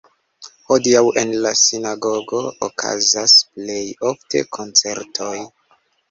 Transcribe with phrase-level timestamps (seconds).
[0.69, 3.75] Hodiaŭ en la sinagogo okazas plej
[4.13, 5.35] ofte koncertoj.